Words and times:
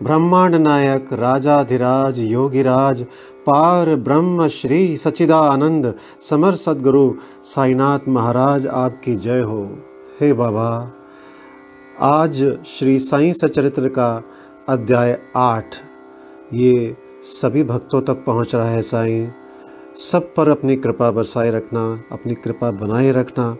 ब्रह्मांड 0.00 0.54
नायक, 0.54 1.12
राजाधिराज, 1.12 2.18
योगिराज, 2.20 3.02
पार 3.46 3.94
ब्रह्म 3.96 4.46
श्री 4.48 4.96
सचिदानंद 4.96 5.94
समर 6.20 6.54
सदगुरु 6.54 7.12
साईनाथ 7.44 8.08
महाराज 8.08 8.66
आपकी 8.66 9.14
जय 9.16 9.40
हो। 9.40 9.62
हे 10.20 10.32
बाबा, 10.32 10.70
आज 12.00 12.42
श्री 12.68 12.98
साईं 12.98 13.32
सचरित्र 13.32 13.88
का 13.88 14.22
अध्याय 14.68 15.18
आठ, 15.36 15.76
ये 16.54 16.96
सभी 17.22 17.62
भक्तों 17.64 18.00
तक 18.02 18.24
पहुँच 18.24 18.54
रहा 18.54 18.68
है 18.68 18.82
साईं। 18.82 19.28
सब 20.00 20.34
पर 20.34 20.48
अपनी 20.48 20.76
कृपा 20.76 21.10
बरसाए 21.10 21.50
रखना, 21.50 21.86
अपनी 22.12 22.34
कृपा 22.34 22.70
बनाए 22.70 23.10
रखना, 23.12 23.56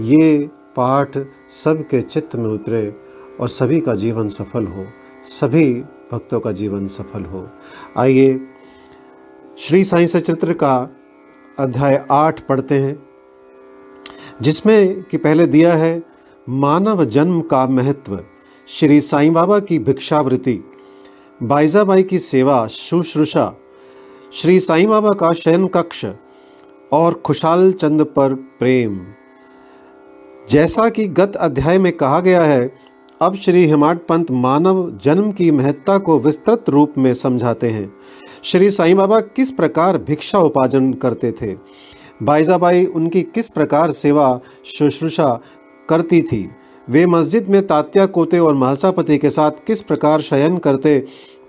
ये 0.00 0.48
पाठ 0.76 1.18
सबके 1.48 2.00
चित्त 2.02 2.36
में 2.36 2.50
उतरे 2.50 2.88
और 3.40 3.48
सभी 3.48 3.80
का 3.80 3.94
जीवन 3.94 4.28
सफल 4.28 4.66
हो। 4.66 4.86
सभी 5.24 5.72
भक्तों 6.12 6.40
का 6.40 6.52
जीवन 6.52 6.86
सफल 6.86 7.24
हो। 7.24 7.48
आइए 7.98 8.40
श्री 9.58 9.84
साई 9.84 10.06
सचित्र 10.06 10.52
का 10.52 10.96
अध्याय 11.58 12.06
आठ 12.10 12.40
पढ़ते 12.40 12.78
हैं, 12.78 13.02
जिसमें 14.42 15.02
कि 15.02 15.16
पहले 15.16 15.46
दिया 15.46 15.74
है, 15.74 16.02
मानव 16.48 17.04
जन्म 17.04 17.40
का 17.40 17.66
महत्व, 17.66 18.18
श्री 18.68 19.00
साईं 19.00 19.32
बाबा 19.32 19.58
की 19.58 19.78
भिक्षावृत्ति 19.78 20.58
बाईजाबाई 21.42 22.02
की 22.02 22.18
सेवा, 22.18 22.66
शुश्रूषा, 22.66 23.54
श्री 24.32 24.60
साईं 24.60 24.88
बाबा 24.88 25.10
का 25.10 25.32
शयन 25.32 25.66
कक्ष 25.66 26.04
और 26.92 27.14
खुशाल 27.14 27.72
चंद 27.72 28.04
पर 28.04 28.34
प्रेम। 28.34 29.00
जैसा 30.48 30.88
कि 30.88 31.06
गत 31.08 31.36
अध्याय 31.36 31.78
में 31.78 31.92
कहा 31.92 32.20
गया 32.20 32.42
है 32.42 32.89
अब 33.22 33.34
श्री 33.34 33.64
हिमाट 33.66 34.06
पंत 34.06 34.30
मानव 34.30 34.98
जन्म 35.04 35.32
की 35.32 35.50
महत्ता 35.50 35.98
को 35.98 36.18
विस्तृत 36.18 36.68
रूप 36.68 36.94
में 36.98 37.14
समझाते 37.14 37.68
हैं। 37.68 37.92
श्री 38.44 38.70
साईं 38.70 38.96
बाबा 38.96 39.20
किस 39.20 39.50
प्रकार 39.50 39.98
भिक्षा 39.98 40.38
उपार्जन 40.38 40.92
करते 40.92 41.32
थे? 41.32 41.54
बाईजाबाई 42.22 42.84
उनकी 42.84 43.22
किस 43.22 43.48
प्रकार 43.48 43.90
सेवा, 43.90 44.40
शुश्रूषा 44.66 45.40
करती 45.88 46.22
थी? 46.22 46.50
वे 46.88 47.06
मस्जिद 47.06 47.48
में 47.48 47.66
तात्या 47.66 48.06
कोते 48.06 48.38
और 48.38 48.54
महलसापति 48.54 49.18
के 49.18 49.30
साथ 49.30 49.64
किस 49.66 49.82
प्रकार 49.82 50.20
शयन 50.20 50.58
करते 50.58 50.98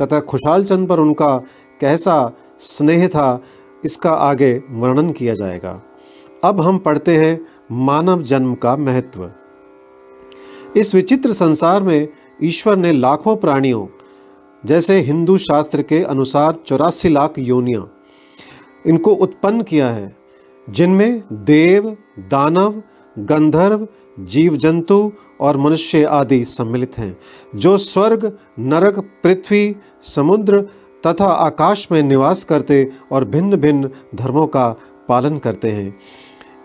तथा 0.01 0.19
खुशहाल 0.19 0.63
चंद 0.63 0.89
पर 0.89 0.99
उनका 0.99 1.37
कैसा 1.81 2.31
स्नेह 2.59 3.07
था, 3.07 3.41
इसका 3.85 4.11
आगे 4.11 4.63
वर्णन 4.69 5.11
किया 5.11 5.35
जाएगा। 5.35 5.81
अब 6.43 6.61
हम 6.61 6.77
पढ़ते 6.77 7.17
हैं 7.17 7.39
मानव 7.71 8.21
जन्म 8.21 8.55
का 8.55 8.75
महत्व। 8.75 9.29
इस 10.77 10.93
विचित्र 10.95 11.33
संसार 11.33 11.83
में 11.83 12.07
ईश्वर 12.43 12.75
ने 12.77 12.91
लाखों 12.91 13.35
प्राणियों, 13.35 13.85
जैसे 14.63 14.99
हिंदू 14.99 15.37
शास्त्र 15.37 15.81
के 15.81 16.01
अनुसार 16.03 16.55
चौरासी 16.65 17.09
लाख 17.09 17.39
योनियाँ, 17.39 17.91
इनको 18.87 19.13
उत्पन्न 19.15 19.61
किया 19.61 19.89
है, 19.89 20.15
जिनमें 20.67 21.23
देव, 21.33 21.89
दानव, 22.19 22.81
गंधर्व 23.19 23.87
जीव 24.19 24.55
जंतु 24.55 25.11
और 25.41 25.57
मनुष्य 25.57 26.03
आदि 26.03 26.43
सम्मिलित 26.45 26.97
हैं, 26.97 27.17
जो 27.55 27.77
स्वर्ग, 27.77 28.37
नरक, 28.59 28.99
पृथ्वी, 29.23 29.75
समुद्र 30.03 30.61
तथा 31.07 31.25
आकाश 31.25 31.87
में 31.91 32.01
निवास 32.03 32.43
करते 32.43 32.87
और 33.11 33.25
भिन्न 33.25 33.55
भिन्न 33.55 33.89
धर्मों 34.15 34.47
का 34.47 34.69
पालन 35.09 35.37
करते 35.37 35.71
हैं। 35.71 35.97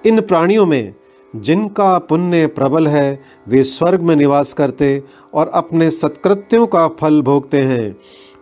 इन 0.07 0.21
प्राणियों 0.21 0.67
में 0.67 0.95
जिनका 1.33 1.99
पुण्य 1.99 2.47
प्रबल 2.47 2.87
है, 2.89 3.21
वे 3.49 3.63
स्वर्ग 3.65 4.01
में 4.01 4.15
निवास 4.17 4.53
करते 4.53 5.03
और 5.35 5.49
अपने 5.49 5.91
सत्कृत्यों 5.91 6.67
का 6.67 6.87
फल 6.89 7.21
भोगते 7.23 7.61
हैं। 7.61 7.97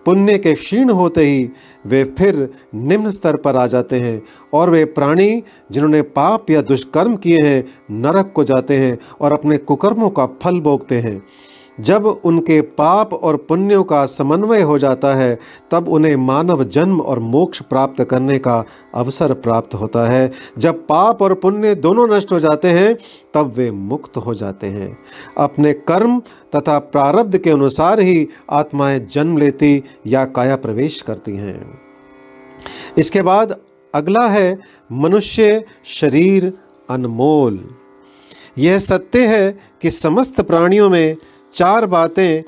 पुण्य 0.07 0.39
के 0.39 0.53
क्षीण 0.55 0.91
होते 0.91 1.25
ही 1.25 1.49
वे 1.87 2.03
फिर 2.19 2.49
निम्न 2.75 3.11
स्तर 3.11 3.37
पर 3.37 3.57
आ 3.57 3.67
जाते 3.67 4.01
हैं 4.01 4.23
और 4.53 4.71
वे 4.71 4.85
प्राणी 4.85 5.43
जिन्होंने 5.73 6.03
पाप 6.03 6.51
या 6.51 6.63
दुष्कर्म 6.63 7.17
किए 7.17 7.39
हैं, 7.43 7.65
नरक 7.91 8.33
को 8.37 8.45
जाते 8.45 8.77
हैं 8.77 8.99
और 9.21 9.33
अपने 9.33 9.57
कुकर्मों 9.57 10.11
का 10.11 10.27
फल 10.43 10.61
भोगते 10.61 11.01
हैं। 11.01 11.23
जब 11.81 12.07
उनके 12.07 12.61
पाप 12.61 13.15
और 13.15 13.37
पुण्यों 13.37 13.85
का 13.85 14.07
समन्वय 14.07 14.63
हो 14.63 14.79
जाता 14.79 15.15
है, 15.15 15.39
तब 15.71 15.89
उन्हें 15.89 16.17
मानव 16.17 16.65
जन्म 16.65 17.01
और 17.01 17.19
मोक्ष 17.19 17.63
प्राप्त 17.63 18.05
करने 18.05 18.39
का 18.39 18.65
अवसर 18.95 19.33
प्राप्त 19.33 19.75
होता 19.75 20.09
है। 20.09 20.33
जब 20.59 20.87
पाप 20.87 21.23
और 21.23 21.35
पुण्य 21.35 21.75
दोनों 21.75 22.09
नष्ट 22.09 22.33
हो 22.33 22.41
जाते 22.41 22.69
हैं, 22.69 22.99
तब 23.35 23.55
वे 23.57 23.71
मुक्त 23.71 24.17
हो 24.17 24.35
जाते 24.35 24.67
हैं। 24.67 24.99
अपने 25.39 25.73
कर्म 25.73 26.23
तथा 26.57 26.79
प्रारब्ध 26.79 27.39
के 27.39 27.51
अनुसार 27.51 28.01
ही 28.01 28.29
आत्माएँ 28.51 28.99
जन्म 28.99 29.39
लेती 29.39 29.83
या 30.07 30.25
काया 30.25 30.57
प्रवेश 30.57 31.03
करती 31.03 31.37
हैं। 31.37 31.81
इसके 32.99 33.23
बाद 33.23 33.61
अगला 33.95 34.29
है, 34.29 34.59
मनुष्य 34.93 35.65
शरीर 35.85 36.53
अनमोल। 36.91 37.69
यह 38.59 38.79
सत्य 38.79 39.27
है 39.27 39.59
कि 39.83 39.91
समस्त 39.91 40.41
प्राणियों 40.41 40.91
में 40.91 41.17
चार 41.55 41.87
बातें 41.87 42.43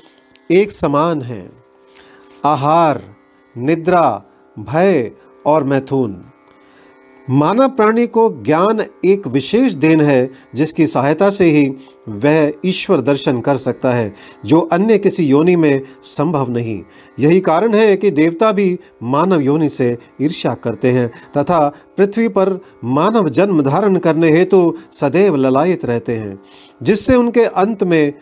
एक 0.51 0.71
समान 0.71 1.21
हैं। 1.21 1.51
आहार, 2.45 3.01
निद्रा, 3.57 4.23
भय 4.59 5.11
और 5.45 5.63
मैथुन। 5.63 6.23
मानव 7.29 7.69
प्राणी 7.69 8.07
को 8.07 8.43
ज्ञान 8.43 8.85
एक 9.05 9.27
विशेष 9.27 9.73
देन 9.73 10.01
है, 10.01 10.31
जिसकी 10.55 10.87
सहायता 10.87 11.29
से 11.29 11.45
ही 11.45 11.69
वह 12.09 12.53
ईश्वर 12.65 13.01
दर्शन 13.01 13.41
कर 13.41 13.57
सकता 13.57 13.93
है, 13.93 14.13
जो 14.45 14.59
अन्य 14.59 14.97
किसी 14.97 15.25
योनि 15.25 15.55
में 15.55 15.81
संभव 16.03 16.49
नहीं। 16.49 16.81
यही 17.19 17.39
कारण 17.39 17.75
है 17.75 17.95
कि 17.97 18.11
देवता 18.11 18.51
भी 18.51 18.79
मानव 19.03 19.41
योनि 19.41 19.69
से 19.69 19.97
ईर्ष्या 20.21 20.53
करते 20.53 20.91
हैं, 20.91 21.11
तथा 21.37 21.73
पृथ्वी 21.97 22.27
पर 22.27 22.59
मानव 22.83 23.29
जन्म 23.29 23.61
धारण 23.61 23.97
करने 23.97 24.31
हेतु 24.31 24.71
तो 24.71 24.77
सदैव 24.91 25.35
ललायित 25.35 25.85
रहते 25.85 26.15
हैं, 26.15 26.39
जिससे 26.83 27.15
उनके 27.15 27.43
अंत 27.43 27.83
में 27.83 28.13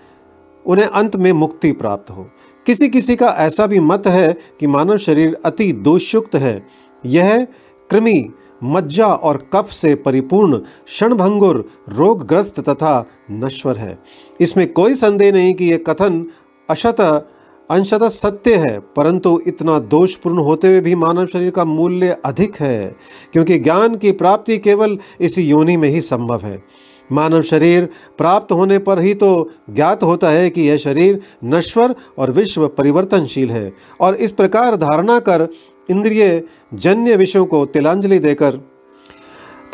उन्हें 0.67 0.85
अंत 0.85 1.15
में 1.15 1.31
मुक्ति 1.31 1.71
प्राप्त 1.71 2.11
हो। 2.11 2.29
किसी 2.65 2.89
किसी 2.89 3.15
का 3.15 3.27
ऐसा 3.27 3.67
भी 3.67 3.79
मत 3.79 4.07
है 4.07 4.37
कि 4.59 4.67
मानव 4.67 4.97
शरीर 4.97 5.37
अति 5.45 5.71
दोषयुक्त 5.71 6.35
है। 6.35 6.67
यह 7.05 7.47
कृमि, 7.89 8.29
मज्जा 8.63 9.07
और 9.07 9.49
कफ 9.53 9.71
से 9.71 9.95
परिपूर्ण 9.95 10.57
क्षणभंगुर, 10.57 11.69
रोगग्रस्त 11.89 12.69
तथा 12.69 13.05
नश्वर 13.31 13.77
है। 13.77 13.99
इसमें 14.41 14.73
कोई 14.73 14.95
संदेह 14.95 15.31
नहीं 15.31 15.53
कि 15.53 15.65
यह 15.65 15.77
कथन 15.77 16.25
अशत, 16.69 17.29
अंशतः 17.71 18.09
सत्य 18.09 18.55
है, 18.55 18.79
परंतु 18.79 19.41
इतना 19.47 19.79
दोषपूर्ण 19.79 20.37
होते 20.37 20.67
हुए 20.67 20.81
भी 20.81 20.95
मानव 20.95 21.25
शरीर 21.25 21.51
का 21.51 21.65
मूल्य 21.65 22.17
अधिक 22.25 22.55
है, 22.55 22.95
क्योंकि 23.33 23.59
ज्ञान 23.59 23.95
की 23.95 24.11
प्राप्ति 24.11 24.57
केवल 24.57 24.97
इसी 25.21 25.41
योनि 25.41 25.77
में 25.77 25.89
ही 25.89 26.01
संभव 26.01 26.41
है। 26.41 26.63
मानव 27.11 27.41
शरीर 27.41 27.89
प्राप्त 28.17 28.51
होने 28.51 28.77
पर 28.79 28.99
ही 28.99 29.13
तो 29.13 29.49
ज्ञात 29.69 30.03
होता 30.03 30.29
है 30.29 30.49
कि 30.49 30.61
यह 30.61 30.77
शरीर 30.77 31.21
नश्वर 31.43 31.95
और 32.17 32.31
विश्व 32.31 32.67
परिवर्तनशील 32.67 33.51
है। 33.51 33.71
और 34.01 34.15
इस 34.15 34.31
प्रकार 34.31 34.75
धारणा 34.75 35.19
कर 35.19 35.47
इंद्रिय 35.89 36.43
जन्य 36.73 37.15
विषयों 37.15 37.45
को 37.45 37.65
तिलांजलि 37.65 38.19
देकर 38.19 38.57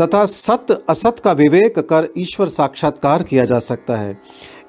तथा 0.01 0.25
सत 0.25 0.85
असत 0.89 1.19
का 1.19 1.31
विवेक 1.31 1.79
कर 1.79 2.07
ईश्वर 2.17 2.49
साक्षात्कार 2.49 3.23
किया 3.23 3.45
जा 3.45 3.59
सकता 3.59 3.95
है। 3.95 4.21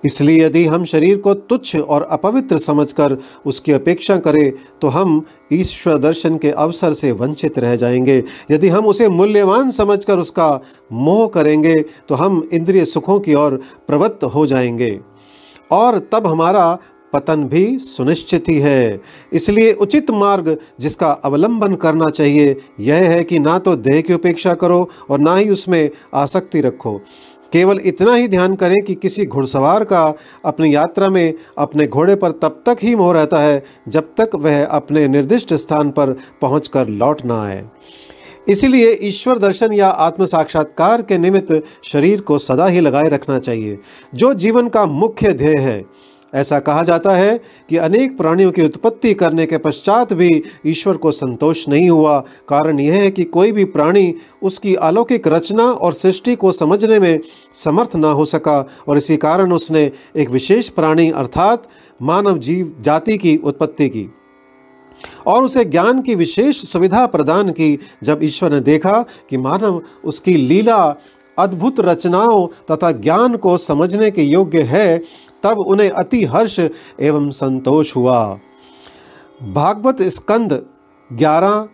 इसलिए 0.05 0.45
यदि 0.45 0.65
हम 0.67 0.85
शरीर 0.85 1.17
को 1.19 1.35
तुच्छ 1.35 1.77
और 1.77 2.03
अपवित्र 2.03 2.59
समझकर 2.59 3.17
उसकी 3.47 3.73
अपेक्षा 3.73 4.17
करें 4.17 4.53
तो 4.83 4.89
हम 4.89 5.25
ईश्वर 5.53 5.99
दर्शन 5.99 6.39
के 6.39 6.51
अवसर 6.51 6.93
से 6.93 7.13
वंचित 7.13 7.59
रह 7.59 7.77
जाएँगे। 7.77 8.23
यदि 8.51 8.69
हम 8.69 8.87
उसे 8.87 9.09
मूल्यवान 9.09 9.71
समझकर 9.71 10.19
उसका 10.19 10.61
मोह 10.93 11.27
करेंगे 11.27 11.75
तो 12.09 12.15
हम 12.15 12.43
इंद्रिय 12.53 12.85
सुखों 12.85 13.19
की 13.21 13.35
ओर 13.35 13.61
प्रवृत्त 13.89 14.25
हो 14.25 14.47
जाएँगे। 14.47 14.99
और 15.71 15.99
तब 16.13 16.27
हमारा 16.27 16.79
पतन 17.13 17.45
भी 17.45 17.79
सुनिश्चित 17.79 18.49
ही 18.49 18.59
है। 18.59 19.01
इसलिए 19.33 19.73
उचित 19.73 20.11
मार्ग 20.11 20.57
जिसका 20.81 21.11
अवलंबन 21.25 21.75
करना 21.75 22.09
चाहिए, 22.09 22.57
यह 22.81 23.09
है 23.11 23.23
कि 23.25 23.39
ना 23.39 23.59
तो 23.59 23.75
देह 23.77 24.01
की 24.01 24.15
उपेक्षा 24.15 24.55
करो 24.55 24.89
और 25.11 25.21
ना 25.21 25.37
ही 25.37 25.51
उसमें 25.51 25.91
आसक्ति 26.15 26.61
रखो। 26.61 27.01
केवल 27.53 27.81
इतना 27.85 28.15
ही 28.15 28.29
ध्यान 28.29 28.55
करें 28.55 28.77
कि 28.83 28.95
किसी 28.95 29.27
घुड़सवार 29.27 29.85
का 29.85 30.15
अपनी 30.45 30.75
यात्रा 30.75 31.09
में 31.09 31.35
अपने 31.59 31.87
घोड़े 31.87 32.15
पर 32.15 32.31
तब 32.31 32.63
तक 32.67 32.77
ही 32.83 32.95
मोह 32.97 33.13
रहता 33.13 33.39
है 33.39 33.63
जब 33.89 34.15
तक 34.21 34.31
वह 34.35 34.65
अपने 34.67 35.09
निर्दिष्ट 35.09 35.55
स्थान 35.55 35.91
पर 35.91 36.17
पहुँच 36.41 36.71
लौट 36.77 37.25
ना 37.25 37.43
आए। 37.45 37.65
इसीलिए 38.49 38.99
ईश्वर 39.03 39.39
दर्शन 39.39 39.73
या 39.73 39.89
आत्म 39.89 40.25
साक्षात्कार 40.25 41.03
के 41.03 41.19
निमित्त 41.19 41.63
शरीर 41.85 42.21
को 42.21 42.39
सदा 42.39 42.67
ही 42.67 42.81
लगाए 42.81 43.09
रखना 43.09 43.39
चाहिए। 43.39 43.79
जो 44.15 44.35
जीवन 44.35 44.69
का 44.69 44.87
मुख्य 44.87 45.33
ध्येय 45.33 45.59
है 45.59 45.85
ऐसा 46.35 46.59
कहा 46.59 46.83
जाता 46.83 47.13
है 47.13 47.41
कि 47.69 47.77
अनेक 47.77 48.17
प्राणियों 48.17 48.53
की 48.53 48.63
उत्पत्ति 48.63 49.15
करने 49.15 49.47
के 49.47 49.59
पश्चात 49.59 50.13
भी 50.13 50.43
ईश्वर 50.67 50.97
को 50.97 51.11
संतोष 51.11 51.69
नहीं 51.69 51.91
हुआ। 51.91 52.19
कारण 52.49 52.81
यह 52.81 52.95
है 52.95 53.11
कि 53.11 53.25
कोई 53.25 53.53
भी 53.53 53.65
प्राणी 53.65 54.15
उसकी 54.43 54.75
अलौकिक 54.75 55.29
रचना 55.29 55.65
और 55.65 55.93
सृष्टि 55.93 56.35
को 56.35 56.53
समझने 56.53 57.01
में 57.01 57.21
समर्थ 57.53 57.97
ना 57.97 58.11
हो 58.11 58.25
सका 58.25 58.69
और 58.89 58.97
इसी 58.97 59.17
कारण 59.17 59.53
उसने 59.53 59.91
एक 60.17 60.31
विशेष 60.31 60.69
प्राणी 60.69 61.11
अर्थात 61.11 61.69
मानव 62.03 62.39
जीव 62.39 62.77
जाति 62.81 63.19
की 63.19 63.37
उत्पत्ति 63.37 63.89
की 63.89 64.09
और 65.27 65.43
उसे 65.43 65.65
ज्ञान 65.65 66.03
की 66.03 66.15
विशेष 66.15 66.57
सुविधा 66.57 67.07
प्रदान 67.07 67.51
की 67.51 67.79
जब 68.03 68.21
ईश्वर 68.23 68.53
ने 68.53 68.61
देखा 68.61 69.05
कि 69.31 69.37
मानव 69.37 69.83
उसकी 70.05 70.37
लीला 70.37 70.97
अद्भुत 71.37 71.81
रचनाओं 71.81 72.47
तथा 72.71 72.91
ज्ञान 72.93 73.37
को 73.37 73.57
समझने 73.59 74.11
के 74.11 74.23
योग्य 74.23 74.63
है, 74.63 74.99
तब 75.43 75.59
उन्हें 75.59 75.91
अति 75.91 76.25
हर्ष 76.25 76.59
एवं 76.61 77.31
संतोष 77.33 77.95
हुआ। 77.97 78.39
भागवत 79.45 80.03
स्कंद 80.03 80.53
ग्यारह, 81.11 81.69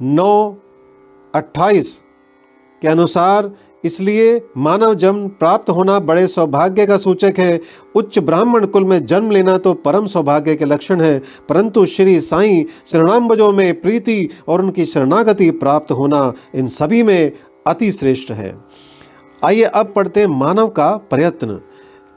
नौ, 0.00 0.56
अट्ठाईस 1.34 2.00
के 2.82 2.88
अनुसार, 2.88 3.50
इसलिए 3.84 4.40
मानव 4.56 4.94
जन्म 4.94 5.28
प्राप्त 5.30 5.70
होना 5.70 5.98
बड़े 6.00 6.26
सौभाग्य 6.28 6.86
का 6.86 6.96
सूचक 6.96 7.34
है। 7.38 7.60
उच्च 7.94 8.18
ब्राह्मण 8.18 8.66
कुल 8.66 8.84
में 8.84 9.04
जन्म 9.06 9.30
लेना 9.30 9.56
तो 9.58 9.72
परम 9.74 10.06
सौभाग्य 10.06 10.54
के 10.56 10.64
लक्षण 10.64 11.00
है, 11.00 11.18
परंतु 11.48 11.84
श्री 11.86 12.20
साईं 12.20 12.64
शरणाम्बजों 12.92 13.50
में 13.52 13.80
प्रीति 13.80 14.28
और 14.48 14.62
उनकी 14.62 14.84
शरणागति 14.86 15.50
प्राप्त 15.52 15.92
होना 15.92 16.32
इन 16.54 16.68
सभी 16.68 17.02
में 17.02 17.32
अति 17.66 17.90
श्रेष्ठ 17.90 18.30
है। 18.30 18.54
आइए 19.44 19.62
अब 19.62 19.92
पढ़ते 19.96 20.26
मानव 20.26 20.68
का 20.68 20.90
प्रयत्न। 21.10 21.60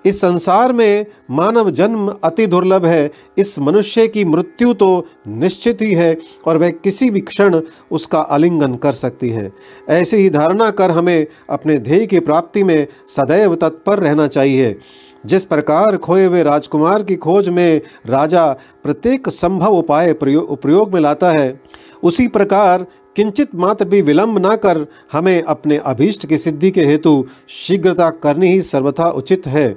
इस 0.06 0.22
संसार 0.22 0.74
में 0.74 1.06
मानव 1.31 1.69
जन्म 1.72 2.16
अति 2.24 2.48
दुर्लभ 2.48 2.86
है। 2.86 3.12
इस 3.38 3.60
मनुष्य 3.60 4.07
की 4.07 4.25
मृत्यु 4.25 4.74
तो 4.74 5.06
निश्चित 5.28 5.81
ही 5.81 5.94
है 5.94 6.18
और 6.45 6.57
वह 6.57 6.69
किसी 6.69 7.10
भी 7.10 7.19
क्षण 7.19 7.62
उसका 7.92 8.19
आलिंगन 8.19 8.75
कर 8.75 8.94
सकती 8.94 9.30
है। 9.30 9.51
ऐसी 9.90 10.18
ही 10.18 10.30
धारणा 10.30 10.72
कर 10.72 10.92
हमें 10.92 11.25
अपने 11.50 11.78
ध्येय 11.80 12.06
की 12.06 12.19
प्राप्ति 12.19 12.63
में 12.63 12.88
सदैव 13.07 13.56
तत्पर 13.56 14.00
रहना 14.00 14.28
चाहिए। 14.28 14.80
जिस 15.25 15.46
प्रकार 15.46 15.98
खोए 15.98 16.25
हुए 16.25 16.44
राजकुमार 16.44 17.04
की 17.04 17.16
खोज 17.16 17.50
में 17.50 17.81
राजा 18.07 18.51
प्रत्येक 18.84 19.30
संभव 19.30 19.74
उपाय 19.74 20.13
प्रयोग 20.13 20.44
उपयोग 20.44 20.94
में 20.94 21.01
लाता 21.01 21.31
है, 21.31 21.62
उसी 22.04 22.28
प्रकार 22.28 22.86
किंचित 23.15 23.56
मात्र 23.56 23.86
भी 23.86 24.01
विलंब 24.01 24.38
ना 24.38 24.56
कर 24.56 24.86
हमें 25.12 25.42
अपने 25.42 25.77
अभीष्ट 25.77 26.25
की 26.25 26.38
सिद्धि 26.38 26.71
के 26.71 26.83
हेतु 26.83 27.25
शीघ्रता 27.50 28.10
करनी 28.10 28.51
ही 28.51 28.62
सर्वथा 28.62 29.10
उचित 29.10 29.48
है। 29.48 29.68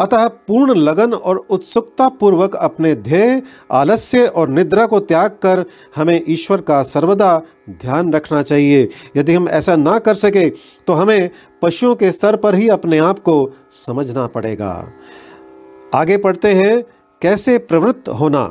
अतः 0.00 0.26
पूर्ण 0.28 0.74
लगन 0.74 1.12
और 1.12 1.36
उत्सुकता 1.50 2.08
पूर्वक 2.08 2.54
अपने 2.56 2.94
ध्येय, 2.94 3.42
आलस्य 3.72 4.26
और 4.26 4.48
निद्रा 4.48 4.86
को 4.86 5.00
त्याग 5.00 5.30
कर 5.42 5.64
हमें 5.96 6.20
ईश्वर 6.28 6.60
का 6.60 6.82
सर्वदा 6.82 7.40
ध्यान 7.70 8.12
रखना 8.12 8.42
चाहिए। 8.42 8.88
यदि 9.16 9.34
हम 9.34 9.48
ऐसा 9.48 9.76
ना 9.76 9.98
कर 9.98 10.14
सके 10.14 10.48
तो 10.86 10.92
हमें 10.92 11.30
पशुओं 11.62 11.94
के 11.94 12.12
स्तर 12.12 12.36
पर 12.36 12.54
ही 12.54 12.68
अपने 12.68 12.98
आप 12.98 13.18
को 13.18 13.52
समझना 13.72 14.26
पड़ेगा। 14.26 14.70
आगे 15.94 16.16
पढ़ते 16.16 16.54
हैं, 16.54 16.82
कैसे 17.22 17.58
प्रवृत्त 17.58 18.08
होना? 18.10 18.44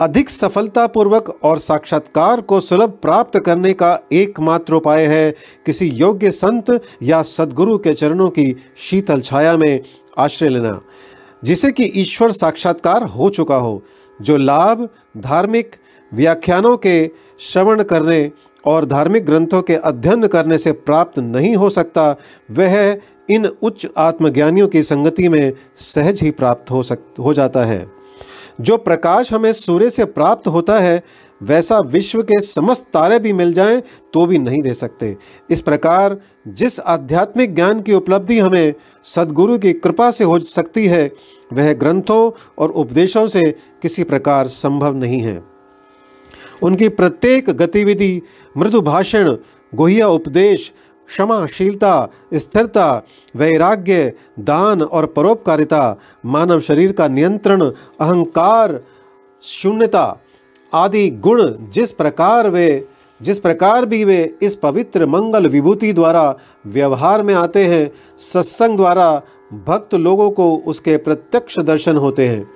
अधिक 0.00 0.30
सफलतापूर्वक 0.30 1.28
और 1.44 1.58
साक्षात्कार 1.58 2.40
को 2.40 2.60
सुलभ 2.60 2.90
प्राप्त 3.02 3.38
करने 3.38 3.72
का 3.72 3.98
एकमात्र 4.12 4.74
उपाय 4.74 5.06
है 5.06 5.30
किसी 5.66 5.86
योग्य 5.88 6.30
संत 6.30 6.70
या 7.02 7.22
सदगुरु 7.22 7.78
के 7.78 7.94
चरणों 7.94 8.28
की 8.28 8.54
शीतल 8.78 9.20
छाया 9.20 9.56
में 9.56 9.80
आश्रय 10.18 10.48
लेना, 10.48 10.80
जिसे 11.44 11.70
कि 11.70 11.90
ईश्वर 11.96 12.32
साक्षात्कार 12.32 13.02
हो 13.02 13.28
चुका 13.30 13.56
हो, 13.56 13.82
जो 14.20 14.36
लाभ, 14.36 14.88
धार्मिक 15.16 15.76
व्याख्यानों 16.12 16.76
के 16.76 17.10
श्रवण 17.40 17.82
करने 17.82 18.30
और 18.64 18.84
धार्मिक 18.84 19.26
ग्रंथों 19.26 19.62
के 19.62 19.74
अध्ययन 19.74 20.26
करने 20.26 20.58
से 20.58 20.72
प्राप्त 20.72 21.18
नहीं 21.18 21.56
हो 21.56 21.70
सकता, 21.70 22.10
वह 22.50 22.96
इन 23.30 23.46
उच्च 23.46 23.86
आत्मज्ञानियों 23.98 24.68
की 24.68 24.82
संगति 24.82 25.28
में 25.28 25.52
सहज 25.76 26.22
ही 26.22 26.30
प्राप्त 26.30 26.70
हो 26.70 26.82
सक, 26.82 26.98
हो 27.18 27.34
जाता 27.34 27.64
है। 27.64 27.93
जो 28.60 28.76
प्रकाश 28.76 29.32
हमें 29.32 29.52
सूर्य 29.52 29.90
से 29.90 30.04
प्राप्त 30.04 30.46
होता 30.46 30.80
है, 30.80 31.02
वैसा 31.42 31.78
विश्व 31.78 32.22
के 32.22 32.40
समस्त 32.40 32.86
तारे 32.92 33.18
भी 33.18 33.32
मिल 33.32 33.52
जाएँ 33.52 33.82
तो 34.12 34.26
भी 34.26 34.38
नहीं 34.38 34.62
दे 34.62 34.74
सकते। 34.74 35.16
इस 35.50 35.60
प्रकार, 35.60 36.20
जिस 36.48 36.80
आध्यात्मिक 36.80 37.54
ज्ञान 37.54 37.80
की 37.80 37.94
उपलब्धि 37.94 38.38
हमें 38.38 38.74
सदगुरु 39.04 39.58
की 39.58 39.72
कृपा 39.72 40.10
से 40.10 40.24
हो 40.24 40.38
सकती 40.40 40.86
है, 40.86 41.12
वह 41.52 41.72
ग्रंथों 41.72 42.30
और 42.58 42.70
उपदेशों 42.70 43.28
से 43.28 43.42
किसी 43.82 44.04
प्रकार 44.04 44.48
संभव 44.48 44.94
नहीं 44.94 45.20
है। 45.20 45.42
उनकी 46.62 46.88
प्रत्येक 46.88 47.50
गतिविधि 47.50 48.22
मृदु 48.56 48.80
भाषण 48.80 49.36
गुहिया 49.74 50.08
उपदेश 50.08 50.72
क्षमाशीलता, 51.08 52.08
स्थिरता, 52.34 53.02
वैराग्य, 53.36 54.12
दान 54.40 54.82
और 54.82 55.06
परोपकारिता, 55.06 55.96
मानव 56.26 56.60
शरीर 56.60 56.92
का 56.92 57.08
नियंत्रण, 57.08 57.62
अहंकार, 58.00 58.80
शून्यता 59.42 60.20
आदि 60.74 61.10
गुण 61.10 61.52
जिस 61.68 61.92
प्रकार 61.92 62.50
वे, 62.50 62.88
जिस 63.22 63.38
प्रकार 63.38 63.86
भी 63.86 64.04
वे 64.04 64.34
इस 64.42 64.56
पवित्र 64.56 65.06
मंगल 65.06 65.46
विभूति 65.46 65.92
द्वारा 65.92 66.36
व्यवहार 66.66 67.22
में 67.22 67.34
आते 67.34 67.64
हैं, 67.64 67.90
सत्संग 68.18 68.76
द्वारा 68.76 69.22
भक्त 69.66 69.94
लोगों 69.94 70.30
को 70.30 70.56
उसके 70.56 70.96
प्रत्यक्ष 70.96 71.58
दर्शन 71.58 71.96
होते 71.96 72.28
हैं। 72.28 72.48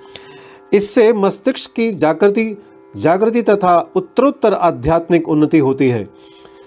इससे 0.73 1.13
मस्तिष्क 1.13 1.71
की 1.75 1.91
जागृति 1.91 2.57
जागृति 2.97 3.41
तथा 3.41 3.91
उत्तरोत्तर 3.95 4.53
आध्यात्मिक 4.53 5.29
उन्नति 5.29 5.57
होती 5.57 5.89
है। 5.89 6.07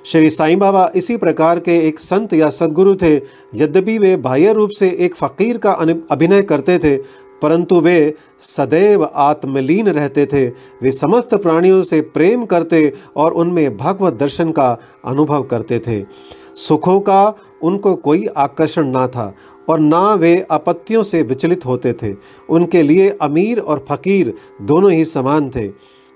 श्री 0.04 0.30
साईं 0.30 0.58
बाबा 0.58 0.90
इसी 0.96 1.16
प्रकार 1.16 1.58
के 1.60 1.76
एक 1.78 1.98
संत 2.00 2.32
या 2.32 2.48
सदगुरु 2.50 2.94
थे। 2.94 3.14
यद्यपि 3.54 3.96
वे 3.98 4.16
बाह्य 4.16 4.52
रूप 4.52 4.70
से 4.70 4.88
एक 5.00 5.14
फ़कीर 5.14 5.58
का 5.58 5.72
अभिनय 6.10 6.42
करते 6.42 6.78
थे, 6.78 6.96
परंतु 7.42 7.80
वे 7.80 8.14
सदैव 8.40 9.04
आत्मलीन 9.04 9.88
रहते 9.88 10.26
थे। 10.26 10.46
वे 10.82 10.90
समस्त 10.90 11.34
प्राणियों 11.34 11.82
से 11.82 12.00
प्रेम 12.14 12.44
करते 12.44 12.92
और 13.16 13.32
उनमें 13.32 13.76
भगवत 13.76 14.14
दर्शन 14.14 14.50
का 14.50 14.76
अनुभव 15.04 15.42
करते 15.42 15.78
थे। 15.78 16.02
सुखों 16.56 16.98
का 17.00 17.34
उनको 17.62 17.94
कोई 17.96 18.26
आकर्षण 18.26 18.88
ना 18.88 19.06
था 19.06 19.32
और 19.68 19.80
ना 19.80 20.02
वे 20.14 20.34
आपत्तियों 20.50 21.02
से 21.02 21.22
विचलित 21.22 21.66
होते 21.66 21.92
थे। 21.92 22.14
उनके 22.48 22.82
लिए 22.82 23.08
अमीर 23.22 23.58
और 23.58 23.84
फकीर 23.88 24.34
दोनों 24.62 24.92
ही 24.92 25.04
समान 25.06 25.50
थे। 25.50 25.68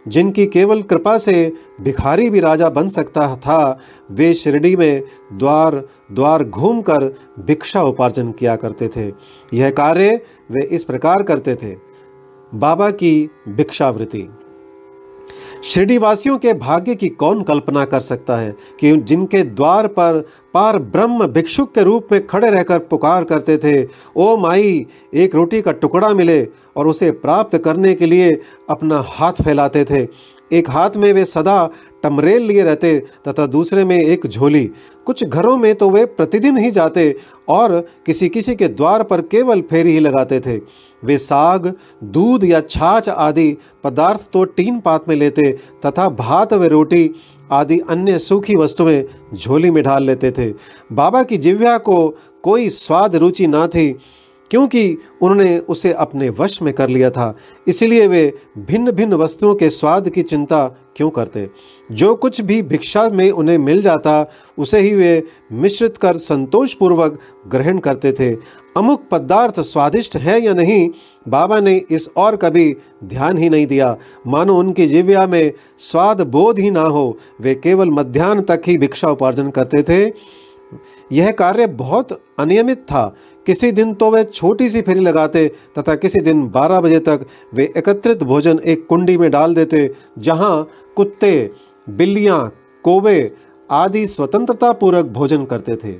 जिनकी 0.09 0.47
केवल 0.47 0.83
कृपा 0.83 1.19
से 1.19 1.53
भिखारी 1.81 2.31
भी 2.31 2.41
राजा 2.41 2.69
बन 2.69 2.89
सकता 2.89 3.37
था, 3.37 3.79
वे 4.11 4.35
शिरडी 4.35 4.77
में 4.77 5.03
द्वार 5.33 5.85
द्वार 6.13 6.45
घूमकर 6.45 7.15
भिक्षा 7.41 7.83
उपार्जन 7.83 8.33
किया 8.33 8.57
करते 8.57 8.89
थे। 8.89 9.13
यह 9.55 9.71
कार्य 9.71 10.21
वे 10.51 10.65
इस 10.67 10.85
प्रकार 10.85 11.23
करते 11.23 11.55
थे। 11.55 11.77
बाबा 12.55 12.91
की 12.91 13.31
भिक्षावृत्ति। 13.49 14.29
शिरडीवासियों 15.67 16.37
के 16.39 16.53
भाग्य 16.55 16.95
की 16.95 17.09
कौन 17.09 17.43
कल्पना 17.43 17.85
कर 17.85 18.01
सकता 18.01 18.37
है 18.37 18.55
कि 18.81 18.97
जिनके 18.97 19.43
द्वार 19.43 19.87
पर 19.87 20.21
पार 20.55 20.79
ब्रह्म 20.79 21.27
भिक्षुक 21.27 21.75
के 21.75 21.83
रूप 21.83 22.09
में 22.13 22.27
खड़े 22.27 22.51
रहकर 22.51 22.79
पुकार 22.79 23.25
करते 23.25 23.57
थे, 23.57 23.87
ओ 24.17 24.37
माई, 24.37 24.87
एक 25.15 25.35
रोटी 25.35 25.61
का 25.63 25.73
टुकड़ा 25.73 26.09
मिले 26.15 26.43
और 26.77 26.87
उसे 26.87 27.11
प्राप्त 27.11 27.57
करने 27.59 27.95
के 27.95 28.07
लिए 28.07 28.31
अपना 28.71 29.03
हाथ 29.07 29.43
फैलाते 29.43 29.85
थे। 29.85 30.07
एक 30.53 30.71
हाथ 30.71 30.97
में 30.97 31.13
वे 31.13 31.25
सदा 31.25 31.69
टमरेल 32.03 32.43
लिए 32.43 32.62
रहते 32.62 32.99
तथा 33.29 33.47
दूसरे 33.47 33.85
में 33.85 33.97
एक 33.97 34.26
झोली। 34.26 34.65
कुछ 35.07 35.25
घरों 35.25 35.57
में 35.57 35.75
तो 35.75 35.91
वे 35.91 36.05
प्रतिदिन 36.07 36.59
ही 36.59 36.71
जाते 36.71 37.15
और 37.49 37.81
किसी 38.07 38.29
किसी 38.29 38.55
के 38.55 38.69
द्वार 38.69 39.03
पर 39.03 39.21
केवल 39.23 39.61
फेरी 39.61 39.93
ही 39.93 40.00
लगाते 40.00 40.41
थे। 40.41 40.61
वे 41.03 41.19
साग, 41.19 41.73
दूध 42.05 42.45
या 42.45 42.61
छाछ 42.61 43.09
आदि 43.09 43.57
पदार्थ 43.85 44.29
तो 44.33 44.45
टीन 44.45 44.81
पात 44.81 45.09
में 45.09 45.17
लेते 45.17 45.50
तथा 45.87 46.09
भात 46.09 46.53
व 46.53 46.65
रोटी 46.65 47.11
आदि 47.50 47.79
अन्य 47.91 48.19
सूखी 48.19 48.57
वस्तुएँ 48.57 49.03
झोली 49.35 49.71
में 49.71 49.83
ढाल 49.85 50.05
लेते 50.05 50.31
थे। 50.31 50.53
बाबा 50.93 51.23
की 51.23 51.37
जिव्या 51.37 51.76
को 51.79 52.09
कोई 52.43 52.69
स्वाद 52.69 53.17
रुचि 53.17 53.47
ना 53.47 53.67
थी। 53.67 53.91
क्योंकि 54.50 54.97
उन्होंने 55.23 55.59
उसे 55.59 55.93
अपने 55.93 56.29
वश 56.29 56.62
में 56.62 56.75
कर 56.75 56.88
लिया 56.88 57.11
था। 57.11 57.37
इसलिए 57.69 58.07
वे 58.07 58.33
भिन्न 58.59 58.93
भिन्न 58.93 59.15
वस्तुओं 59.15 59.55
के 59.55 59.71
स्वाद 59.71 60.09
की 60.09 60.23
चिंता 60.23 60.67
क्यों 60.97 61.11
करते? 61.11 61.50
जो 61.93 62.15
कुछ 62.15 62.41
भी 62.41 62.62
भिक्षा 62.62 63.09
में 63.09 63.31
उन्हें 63.31 63.59
मिल 63.59 63.83
जाता, 63.83 64.31
उसे 64.59 64.79
ही 64.79 64.95
वे 64.95 65.23
मिश्रित 65.53 65.97
कर 65.97 66.17
संतोषपूर्वक 66.17 67.19
ग्रहण 67.49 67.79
करते 67.79 68.12
थे। 68.12 68.35
अमुक 68.76 69.03
पदार्थ 69.11 69.61
स्वादिष्ट 69.61 70.17
है 70.17 70.41
या 70.41 70.55
नहीं, 70.55 70.91
बाबा 71.29 71.61
ने 71.61 71.83
इस 71.91 72.11
और 72.17 72.37
कभी 72.37 72.76
ध्यान 73.05 73.38
ही 73.38 73.49
नहीं 73.49 73.67
दिया। 73.67 73.97
मानो 74.26 74.59
उनकी 74.59 74.87
जीव्या 74.87 75.26
में 75.26 75.53
स्वाद 75.79 76.21
बोध 76.21 76.59
ही 76.59 76.71
ना 76.71 76.83
हो, 76.83 77.19
वे 77.41 77.55
केवल 77.55 77.91
मध्यान्ह 77.91 78.43
तक 78.43 78.62
ही 78.67 78.79
भिक्षा 78.79 79.09
उपार्जन 79.09 79.50
करते 79.50 79.83
थे। 79.83 80.12
यह 81.13 81.31
कार्य 81.31 81.67
बहुत 81.67 82.13
अनियमित 82.39 82.79
था। 82.79 83.15
किसी 83.47 83.71
दिन 83.73 83.95
तो 83.95 84.11
वे 84.11 84.25
छोटी 84.25 84.69
सी 84.69 84.83
फेरी 84.83 85.01
लगाते 85.01 85.47
तथा 85.79 85.95
किसी 85.95 86.21
दिन 86.21 86.47
12 86.49 86.81
बजे 86.81 86.99
तक 86.99 87.27
वे 87.55 87.73
एकत्रित 87.77 88.23
भोजन 88.23 88.59
एक 88.59 88.87
कुंडी 88.87 89.17
में 89.19 89.31
डाल 89.31 89.55
देते, 89.55 89.91
जहाँ 90.19 90.69
कुत्ते, 90.97 91.51
बिल्लियाँ, 91.89 92.49
कोवे 92.85 93.37
आदि 93.71 94.07
स्वतंत्रता 94.07 94.73
पूर्वक 94.73 95.05
भोजन 95.05 95.45
करते 95.45 95.75
थे। 95.75 95.93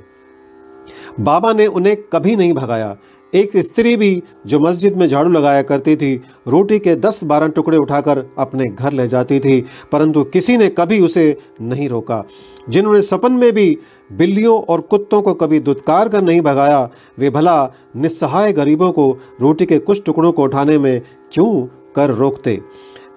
बाबा 1.19 1.53
ने 1.53 1.65
उन्हें 1.67 1.95
कभी 2.13 2.35
नहीं 2.35 2.53
भगाया। 2.53 2.95
एक 3.33 3.57
स्त्री 3.57 3.95
भी 3.95 4.23
जो 4.45 4.59
मस्जिद 4.59 4.97
में 4.97 5.07
झाड़ू 5.07 5.29
लगाया 5.29 5.61
करती 5.61 5.95
थी, 5.95 6.15
रोटी 6.47 6.79
के 6.79 6.95
दस 6.95 7.23
बारह 7.23 7.47
टुकड़े 7.47 7.77
उठाकर 7.77 8.23
अपने 8.37 8.65
घर 8.65 8.93
ले 8.93 9.07
जाती 9.07 9.39
थी, 9.39 9.65
परंतु 9.91 10.23
किसी 10.23 10.57
ने 10.57 10.69
कभी 10.69 10.99
उसे 10.99 11.37
नहीं 11.61 11.89
रोका। 11.89 12.23
जिन्होंने 12.69 13.01
सपन 13.01 13.31
में 13.31 13.51
भी 13.51 13.77
बिल्लियों 14.11 14.61
और 14.61 14.81
कुत्तों 14.81 15.21
को 15.21 15.33
कभी 15.33 15.59
दुत्कार 15.59 16.09
कर 16.09 16.21
नहीं 16.21 16.41
भगाया, 16.41 16.89
वे 17.19 17.29
भला 17.29 17.71
निस्सहाय 17.95 18.53
गरीबों 18.53 18.91
को 18.91 19.17
रोटी 19.41 19.65
के 19.65 19.77
कुछ 19.77 20.03
टुकड़ों 20.05 20.31
को 20.31 20.43
उठाने 20.43 20.77
में 20.77 21.01
क्यों 21.31 21.65
कर 21.95 22.09
रोकते? 22.09 22.59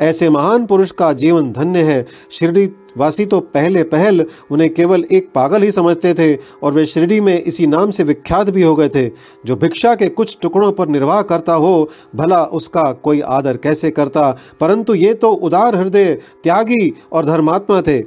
ऐसे 0.01 0.31
महान 0.31 0.67
पुरुष 0.67 0.91
का 0.91 1.13
जीवन 1.13 1.53
धन्य 1.53 1.83
है। 1.83 2.07
शिरडी 2.31 2.71
वासी 2.97 3.27
तो 3.27 3.41
पहले 3.41 3.83
पहल 3.83 4.25
उन्हें 4.51 4.75
केवल 4.75 5.05
एक 5.13 5.29
पागल 5.35 5.63
ही 5.63 5.71
समझते 5.71 6.15
थे 6.15 6.39
और 6.63 6.73
वे 6.73 6.87
शिरडी 6.87 7.21
में 7.21 7.43
इसी 7.43 7.67
नाम 7.67 7.91
से 7.91 8.05
विख्यात 8.05 8.51
भी 8.51 8.63
हो 8.63 8.75
गए 8.77 8.89
थे। 8.89 9.07
जो 9.47 9.57
भिक्षा 9.57 9.95
के 9.95 10.09
कुछ 10.09 10.37
टुकड़ों 10.43 10.73
पर 10.73 10.89
निर्वाह 10.89 11.23
करता 11.23 11.53
हो, 11.53 11.91
भला 12.17 12.45
उसका 12.45 12.93
कोई 12.93 13.21
आदर 13.21 13.57
कैसे 13.57 13.91
करता? 13.91 14.37
परंतु 14.61 14.95
ये 14.95 15.15
तो 15.15 15.33
उदार 15.33 15.77
हृदय, 15.77 16.15
त्यागी 16.43 16.93
और 17.13 17.27
धर्मात्मा 17.27 17.81
थे। 17.83 17.99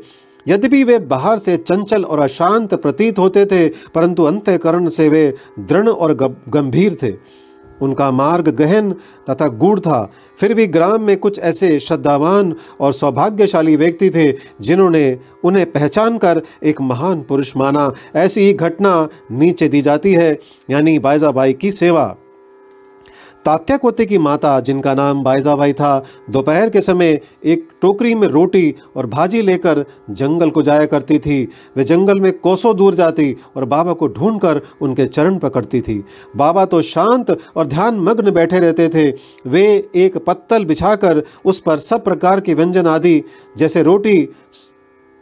यद्यपि 0.48 0.84
वे 0.84 1.00
बाहर 1.00 1.38
से 1.38 1.58
चंचल 1.58 2.04
और 2.04 2.20
अशांत 2.20 2.74
प्रतीत 2.74 3.20
होते 3.20 3.46
थे, 3.46 3.70
परंतु 3.70 4.24
अंतकरण 4.24 4.88
से 4.88 5.10
वे 5.10 5.34
दृढ़ 5.60 5.90
और 5.90 6.14
गंभीर 6.50 6.98
थे। 7.04 7.43
उनका 7.82 8.12
मार्ग 8.12 8.50
गहन 8.50 8.92
तथा 9.30 9.48
गूढ़ 9.48 9.80
था। 9.80 10.12
फिर 10.40 10.54
भी 10.54 10.68
ग्राम 10.68 11.02
में 11.02 11.18
कुछ 11.18 11.40
ऐसे 11.40 11.80
श्रद्धावान 11.80 12.56
और 12.80 12.94
सौभाग्यशाली 12.94 13.76
व्यक्ति 13.76 14.10
थे, 14.10 14.32
जिन्होंने 14.62 15.20
उन्हें 15.44 15.72
पहचान 15.72 16.18
कर 16.18 16.42
एक 16.64 16.82
महान 16.82 17.22
पुरुष 17.22 17.58
माना। 17.58 17.94
ऐसी 18.16 18.42
ही 18.42 18.54
घटना 18.54 19.10
नीचे 19.32 19.68
दी 19.68 19.82
जाती 19.82 20.14
है, 20.14 20.40
यानी 20.70 21.00
बाइजाबाई 21.00 21.54
की 21.54 21.72
सेवा। 21.72 22.16
तात्या 23.46 23.76
कोते 23.78 24.06
की 24.06 24.18
माता, 24.18 24.60
जिनका 24.60 24.94
नाम 24.94 25.24
बाईजाबाई 25.24 25.74
था, 25.74 26.04
दोपहर 26.30 26.70
के 26.70 26.82
समय 26.82 27.20
एक 27.46 27.68
टोकरी 27.82 28.14
में 28.16 28.28
रोटी 28.28 28.74
और 28.96 29.08
भाजी 29.08 29.42
लेकर 29.42 29.84
जंगल 30.10 30.50
को 30.50 30.62
जाया 30.62 30.86
करती 30.86 31.18
थी। 31.20 31.48
वे 31.78 31.84
जंगल 31.84 32.20
में 32.20 32.32
कोसों 32.34 32.76
दूर 32.76 32.96
जाती 32.96 33.36
और 33.56 33.66
बाबा 33.66 33.94
को 33.94 34.08
ढूंढकर 34.08 34.62
उनके 34.82 35.06
चरण 35.06 35.38
पकड़ती 35.38 35.82
थी। 35.82 36.04
बाबा 36.36 36.66
तो 36.66 36.82
शांत 36.82 37.38
और 37.56 37.68
ध्यान 37.68 38.00
मग्न 38.00 38.32
बैठे 38.32 38.60
रहते 38.60 38.88
थे। 38.90 39.10
वे 39.50 39.66
एक 39.96 40.18
पत्तल 40.18 40.66
बिछाकर 40.66 41.24
उस 41.46 41.60
पर 41.60 41.80
सब 41.80 42.04
प्रकार 42.04 42.40
के 42.40 42.54
व्यंजन 42.54 42.88
आदि, 42.88 43.22
जैसे 43.58 43.84
रोटी, 43.84 44.28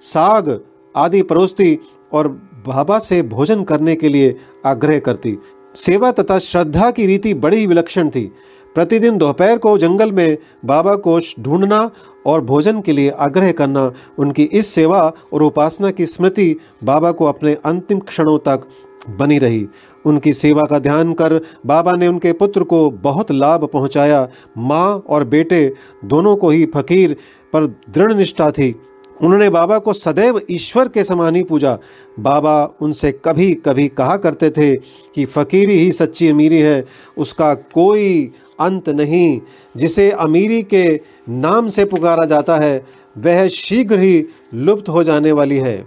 साग 0.04 0.60
आदि 0.96 1.22
परोसती 1.22 1.78
और 2.14 2.28
बाबा 2.68 3.00
से 3.00 3.22
भोजन 3.24 3.64
करने 3.64 3.96
के 3.96 4.10
लिए 4.10 4.36
आग्रह 4.66 5.00
करती। 5.00 5.38
सेवा 5.76 6.12
तथा 6.12 6.40
श्रद्धा 6.40 6.92
की 6.92 7.06
रीति 7.06 7.34
बड़ी 7.34 7.66
विलक्षण 7.68 8.10
थी। 8.10 8.32
प्रतिदिन 8.76 9.18
दोपहर 9.18 9.58
को 9.58 9.78
जंगल 9.78 10.12
में 10.12 10.38
बाबा 10.66 10.96
को 10.96 11.20
ढूंढना 11.40 11.90
और 12.26 12.42
भोजन 12.42 12.82
के 12.82 12.92
लिए 12.92 13.10
आग्रह 13.10 13.52
करना, 13.52 13.92
उनकी 14.20 14.44
इस 14.44 14.68
सेवा 14.68 15.14
और 15.34 15.44
उपासना 15.44 15.92
की 15.92 16.06
स्मृति 16.06 16.56
बाबा 16.84 17.12
को 17.12 17.26
अपने 17.26 17.54
अंतिम 17.66 18.00
क्षणों 18.00 18.38
तक 18.40 18.68
बनी 19.10 19.38
रही। 19.38 19.68
उनकी 20.06 20.34
सेवा 20.34 20.64
का 20.64 20.80
ध्यान 20.80 21.14
कर 21.14 21.40
बाबा 21.66 21.92
ने 21.92 22.08
उनके 22.08 22.34
पुत्र 22.34 22.64
को 22.64 22.90
बहुत 22.92 23.32
लाभ 23.32 23.66
पहुँचाया। 23.66 24.28
माँ 24.58 25.04
और 25.10 25.24
बेटे 25.24 25.74
दोनों 26.06 26.36
को 26.36 26.50
ही 26.50 26.66
फकीर 26.66 27.16
पर 27.54 27.66
दृढ़ 27.68 28.14
निष्ठा 28.14 28.52
थी। 28.52 28.76
उन्होंने 29.24 29.50
बाबा 29.50 29.80
को 29.80 29.94
सदैव 29.94 30.42
ईश्वर 30.52 30.88
के 30.88 31.04
समान 31.04 31.36
ही 31.36 31.44
पूजा। 31.44 31.78
बाबा 32.20 32.76
उनसे 32.82 33.12
कभी 33.12 33.54
कभी 33.54 33.88
कहा 33.88 34.18
करते 34.18 34.50
थे 34.50 34.76
कि 35.16 35.26
फ़कीरी 35.26 35.74
ही 35.74 35.92
सच्ची 35.92 36.28
अमीरी 36.28 36.60
है, 36.60 36.86
उसका 37.18 37.54
कोई 37.54 38.32
अंत 38.60 38.90
नहीं। 38.90 39.42
जिसे 39.78 40.12
अमीरी 40.12 40.64
के 40.64 41.02
नाम 41.30 41.68
से 41.68 41.86
पुकारा 41.86 42.26
जाता 42.26 42.58
है, 42.58 42.86
वह 43.18 43.48
शीघ्र 43.48 44.00
ही 44.00 44.26
लुप्त 44.54 44.90
हो 44.90 45.04
जाने 45.04 45.32
वाली 45.32 45.58
है। 45.58 45.86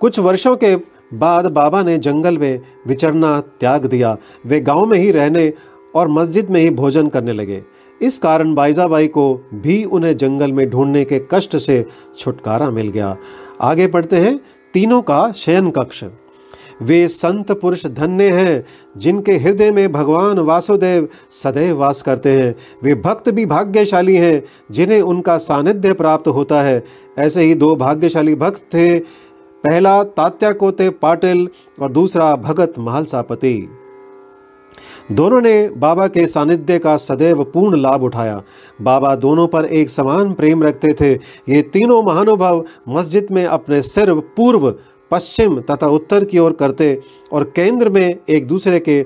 कुछ 0.00 0.18
वर्षों 0.18 0.56
के 0.56 0.76
बाद 1.14 1.46
बाबा 1.46 1.82
ने 1.82 1.98
जंगल 1.98 2.38
में 2.38 2.60
विचरना 2.86 3.40
त्याग 3.40 3.86
दिया। 3.86 4.16
वे 4.46 4.60
गाँव 4.60 4.86
में 4.86 4.98
ही 4.98 5.10
रहने 5.10 5.52
और 5.94 6.08
मस्जिद 6.08 6.50
में 6.50 6.60
ही 6.60 6.70
भोजन 6.70 7.08
करने 7.08 7.32
लगे। 7.32 7.62
इस 8.02 8.18
कारण 8.18 8.54
बाइजाबाई 8.54 9.06
को 9.06 9.50
भी 9.54 9.84
उन्हें 9.84 10.16
जंगल 10.16 10.52
में 10.52 10.70
ढूँढने 10.70 11.04
के 11.04 11.20
कष्ट 11.30 11.56
से 11.56 11.84
छुटकारा 12.18 12.70
मिल 12.70 12.88
गया। 12.88 13.16
आगे 13.60 13.86
पढ़ते 13.86 14.16
हैं 14.16 14.40
तीनों 14.74 15.02
का 15.02 15.32
शयन 15.32 15.70
कक्ष। 15.70 16.04
वे 16.82 17.08
संत 17.08 17.52
पुरुष 17.52 17.86
धन्य 17.86 18.30
हैं, 18.30 18.64
जिनके 18.96 19.32
हृदय 19.32 19.70
में 19.70 19.92
भगवान 19.92 20.38
वासुदेव 20.38 21.08
सदैव 21.30 21.76
वास 21.76 22.02
करते 22.02 22.32
हैं। 22.32 22.54
वे 22.82 22.94
भक्त 22.94 23.30
भी 23.30 23.46
भाग्यशाली 23.46 24.16
हैं, 24.16 24.42
जिन्हें 24.70 25.00
उनका 25.00 25.38
सानिध्य 25.38 25.92
प्राप्त 25.92 26.28
होता 26.28 26.62
है। 26.62 26.84
ऐसे 27.18 27.42
ही 27.42 27.54
दो 27.54 27.76
भाग्यशाली 27.76 28.34
भक्त 28.34 28.60
थे, 28.74 28.98
पहला 29.64 30.02
तात्या 30.02 30.52
कोते 30.52 30.90
पाटिल 30.90 31.48
और 31.80 31.92
दूसरा 31.92 32.36
भगत 32.36 32.74
महालसापति 32.78 33.68
दोनों 35.12 35.40
ने 35.40 35.68
बाबा 35.76 36.06
के 36.06 36.26
सानिध्य 36.26 36.78
का 36.78 36.96
सदैव 36.96 37.42
पूर्ण 37.44 37.80
लाभ 37.80 38.02
उठाया। 38.02 38.42
बाबा 38.82 39.14
दोनों 39.16 39.46
पर 39.46 39.64
एक 39.64 39.90
समान 39.90 40.32
प्रेम 40.32 40.62
रखते 40.62 40.92
थे। 40.94 41.12
ये 41.48 41.62
तीनों 41.62 42.02
महानुभाव 42.02 42.64
मस्जिद 42.88 43.26
में 43.30 43.44
अपने 43.46 43.82
सिर 43.82 44.12
पूर्व, 44.36 44.70
पश्चिम 45.10 45.60
तथा 45.60 45.86
उत्तर 45.88 46.24
की 46.24 46.38
ओर 46.38 46.52
करते 46.52 47.00
और 47.32 47.44
केंद्र 47.56 47.88
में 47.88 48.14
एक 48.28 48.46
दूसरे 48.46 48.80
के 48.80 49.02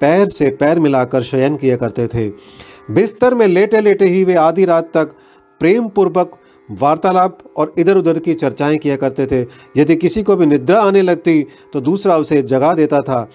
पैर 0.00 0.28
से 0.28 0.50
पैर 0.50 0.80
मिलाकर 0.80 1.22
शयन 1.22 1.56
किया 1.56 1.76
करते 1.76 2.06
थे। 2.06 2.28
बिस्तर 2.90 3.34
में 3.34 3.46
लेटे 3.46 3.80
लेटे 3.80 4.04
ही 4.04 4.22
वे 4.24 4.34
आधी 4.34 4.64
रात 4.64 4.90
तक 4.94 5.14
प्रेम 5.60 5.88
पूर्वक 5.88 6.38
वार्तालाप 6.68 7.38
और 7.56 7.72
इधर 7.78 7.96
उधर 7.96 8.18
की 8.18 8.34
चर्चाएँ 8.34 8.76
किया 8.78 8.96
करते 8.96 9.26
थे। 9.26 9.40
यदि 9.76 9.96
किसी 9.96 10.22
को 10.22 10.36
भी 10.36 10.46
निद्रा 10.46 10.80
आने 10.80 11.02
लगती 11.02 11.42
तो 11.72 11.80
दूसरा 11.80 12.16
उसे 12.16 12.40
जगा 12.42 12.72
देता 12.74 12.98
था। 13.00 13.28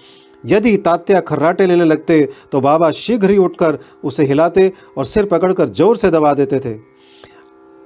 यदि 0.46 0.76
तात्या 0.76 1.20
खर्राटे 1.20 1.66
लेने 1.66 1.84
लगते 1.84 2.20
तो 2.52 2.60
बाबा 2.60 2.90
शीघ्र 2.90 3.30
ही 3.30 3.38
उठकर 3.38 3.78
उसे 4.04 4.24
हिलाते 4.24 4.72
और 4.98 5.06
सिर 5.06 5.24
पकड़कर 5.24 5.68
ज़ोर 5.70 5.96
से 5.96 6.10
दबा 6.10 6.32
देते 6.34 6.58
थे। 6.60 6.74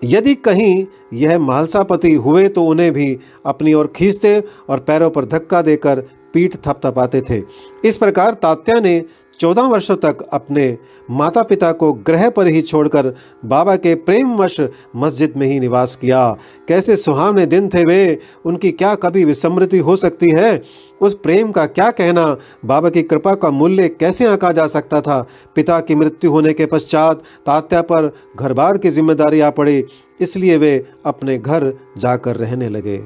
यदि 0.03 0.35
कहीं 0.35 0.85
यह 1.13 1.39
मालसापति 1.39 2.13
हुए 2.17 2.47
तो 2.49 2.65
उन्हें 2.65 2.93
भी 2.93 3.17
अपनी 3.47 3.73
ओर 3.75 3.87
खींचते 3.97 4.43
और 4.69 4.79
पैरों 4.81 5.11
पर 5.11 5.25
धक्का 5.25 5.63
देकर 5.63 6.01
पीठ 6.35 6.57
थपथपाते 6.57 7.21
थे। 7.21 7.43
इस 7.85 7.97
प्रकार 7.97 8.35
तात्या 8.35 8.79
ने 8.81 8.99
चौदह 9.41 9.63
वर्षों 9.63 9.97
तक 9.97 10.19
अपने 10.33 10.77
माता 11.11 11.43
पिता 11.43 11.71
को 11.73 11.93
ग्रह 12.07 12.29
पर 12.31 12.47
ही 12.47 12.61
छोड़कर 12.63 13.07
बाबा 13.45 13.77
के 13.77 13.95
प्रेमवश 13.95 14.61
मस्जिद 14.97 15.35
में 15.37 15.47
ही 15.47 15.59
निवास 15.61 15.95
किया। 15.97 16.29
कैसे 16.69 16.97
सुहावने 16.97 17.47
दिन 17.47 17.69
थे 17.69 17.85
वे, 17.85 18.19
उनकी 18.45 18.71
क्या 18.73 18.95
कभी 18.95 19.25
विस्मृति 19.25 19.79
हो 19.79 19.97
सकती 19.97 20.31
है? 20.31 20.63
उस 21.01 21.15
प्रेम 21.15 21.53
का 21.53 21.67
क्या 21.67 21.91
कहना? 21.91 22.37
बाबा 22.65 22.91
की 22.91 23.03
कृपा 23.03 23.35
का 23.35 23.51
मूल्य 23.51 23.89
कैसे 23.91 24.27
आंका 24.27 24.53
जा 24.53 24.67
सकता 24.67 25.01
था? 25.01 25.21
पिता 25.57 25.81
की 25.81 25.95
मृत्यु 25.95 26.31
होने 26.31 26.53
के 26.53 26.67
पश्चात 26.67 27.23
तात्या 27.47 27.83
पर 27.83 28.13
घर 28.37 28.53
बार 28.53 28.79
की 28.79 28.91
ज़िम्मेदारी 28.91 29.41
आ 29.41 29.51
पड़ी, 29.51 29.85
इसलिए 30.21 30.57
वे 30.57 30.87
अपने 31.07 31.39
घर 31.39 31.73
जाकर 31.99 32.37
रहने 32.37 32.69
लगे। 32.69 33.03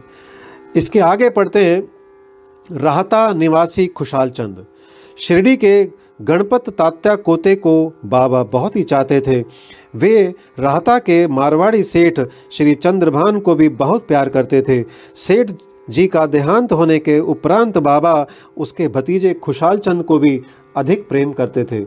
इसके 0.76 1.00
आगे 1.00 1.30
पढ़ते 1.30 1.64
हैं, 1.64 1.82
राहता 2.70 3.32
निवासी 3.32 3.86
खुशाल 3.86 4.30
चंद 4.30 4.64
शिरडी 5.18 5.56
के 5.56 5.84
गणपत 6.21 6.68
तात्या 6.71 7.14
कोते 7.16 7.54
को 7.56 7.92
बाबा 8.04 8.42
बहुत 8.42 8.76
ही 8.76 8.83
चाहते 8.83 9.21
थे। 9.21 9.42
वे 9.94 10.35
राहता 10.59 10.99
के 10.99 11.26
मारवाड़ी 11.28 11.83
सेठ 11.83 12.21
श्री 12.52 12.75
चंद्रभान 12.75 13.40
को 13.40 13.54
भी 13.54 13.68
बहुत 13.68 14.06
प्यार 14.09 14.28
करते 14.28 14.62
थे। 14.62 14.83
सेठ 15.16 15.50
जी 15.88 16.06
का 16.06 16.26
देहांत 16.26 16.73
होने 16.73 16.99
के 16.99 17.18
उपरांत 17.21 17.78
बाबा 17.78 18.26
उसके 18.56 18.88
भतीजे 18.88 19.33
खुशाल 19.35 19.78
चंद 19.78 20.02
को 20.02 20.18
भी 20.18 20.40
अधिक 20.76 21.09
प्रेम 21.09 21.33
करते 21.33 21.64
थे। 21.64 21.80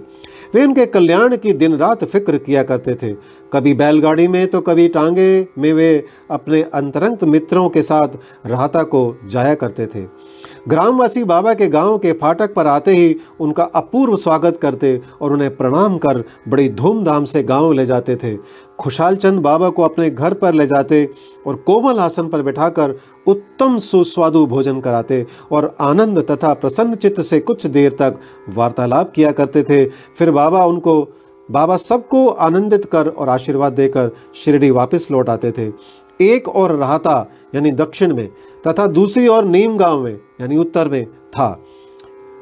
वे 0.53 0.63
उनके 0.63 0.85
कल्याण 0.85 1.35
की 1.37 1.53
दिन 1.53 1.75
रात 1.77 2.03
फ़िक्र 2.03 2.37
किया 2.37 2.63
करते 2.63 2.93
थे। 2.93 3.13
कभी 3.53 3.73
बैलगाड़ी 3.73 4.27
में 4.27 4.45
तो 4.47 4.61
कभी 4.61 4.87
टांगे 4.87 5.47
में 5.57 5.71
वे 5.73 6.03
अपने 6.31 6.61
अंतरंग 6.63 7.23
मित्रों 7.23 7.67
के 7.69 7.81
साथ 7.81 8.17
राहता 8.45 8.83
को 8.83 9.01
जाया 9.27 9.55
करते 9.55 9.85
थे। 9.85 10.05
ग्रामवासी 10.67 11.23
बाबा 11.23 11.53
के 11.53 11.67
गाँव 11.67 11.97
के 11.97 12.11
फाटक 12.13 12.53
पर 12.53 12.67
आते 12.67 12.91
ही 12.91 13.15
उनका 13.39 13.63
अपूर्व 13.75 14.15
स्वागत 14.15 14.57
करते 14.57 15.01
और 15.21 15.33
उन्हें 15.33 15.55
प्रणाम 15.57 15.97
कर 15.97 16.23
बड़ी 16.47 16.67
धूमधाम 16.69 17.25
से 17.25 17.43
गाँव 17.43 17.71
ले 17.73 17.85
जाते 17.85 18.15
थे। 18.15 18.35
खुशहाल 18.79 19.15
चंद 19.15 19.39
बाबा 19.39 19.69
को 19.69 19.83
अपने 19.83 20.09
घर 20.09 20.33
पर 20.33 20.53
ले 20.53 20.65
जाते 20.67 21.07
और 21.47 21.55
कोमल 21.57 21.99
आसन 21.99 22.27
पर 22.27 22.41
बैठाकर 22.41 22.95
उत्तम 23.27 23.77
सुस्वादु 23.77 24.45
भोजन 24.45 24.81
कराते 24.81 25.25
और 25.51 25.75
आनंद 25.79 26.19
तथा 26.31 26.53
प्रसन्न 26.53 26.95
चित्त 26.95 27.21
से 27.21 27.39
कुछ 27.39 27.65
देर 27.67 27.91
तक 27.91 28.19
वार्तालाप 28.49 29.11
किया 29.15 29.31
करते 29.31 29.63
थे। 29.63 29.85
फिर 30.17 30.31
बाबा 30.31 30.65
उनको, 30.65 31.01
बाबा 31.49 31.77
सबको 31.77 32.27
आनंदित 32.27 32.85
कर 32.85 33.07
और 33.07 33.29
आशीर्वाद 33.29 33.73
देकर 33.73 34.11
शिरडी 34.35 34.71
वापस 34.71 35.07
लौट 35.11 35.29
आते 35.29 35.51
थे। 35.51 35.71
एक 36.21 36.47
और 36.47 36.75
राहता, 36.75 37.25
यानी 37.55 37.71
दक्षिण 37.71 38.15
में 38.15 38.29
तथा 38.67 38.87
दूसरी 38.87 39.27
ओर 39.27 39.45
नीम 39.45 39.77
गाँव 39.77 40.03
में, 40.03 40.19
यानी 40.41 40.57
उत्तर 40.57 40.89
में, 40.89 41.05
था। 41.05 41.63